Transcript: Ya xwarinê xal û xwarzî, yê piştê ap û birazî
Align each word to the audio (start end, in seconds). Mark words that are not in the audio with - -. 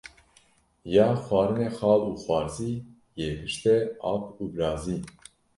Ya 0.95 1.07
xwarinê 1.25 1.67
xal 1.77 2.01
û 2.09 2.11
xwarzî, 2.23 2.73
yê 3.19 3.29
piştê 3.39 3.77
ap 4.11 4.23
û 4.41 4.43
birazî 4.53 4.97